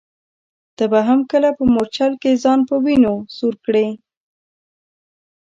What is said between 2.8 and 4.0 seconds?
وینو سور کړې؟